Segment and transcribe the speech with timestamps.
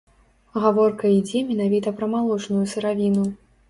[0.63, 3.33] Гаворка ідзе менавіта пра малочную сыравіну.